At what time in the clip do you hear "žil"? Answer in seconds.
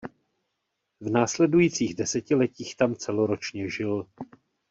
3.69-4.05